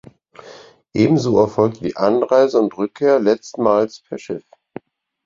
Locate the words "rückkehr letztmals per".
2.75-4.17